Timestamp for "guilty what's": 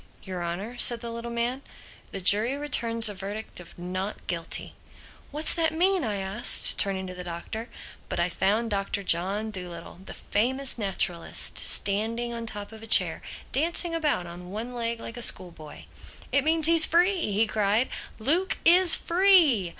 4.25-5.53